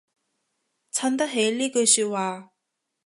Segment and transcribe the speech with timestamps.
[0.91, 2.53] 襯得起呢句說話